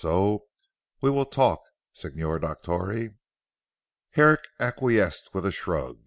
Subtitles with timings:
[0.03, 0.47] So,
[1.01, 1.61] we will talk
[1.93, 3.17] Signor Dottore."
[4.13, 5.99] Herrick acquiesced with a shrug.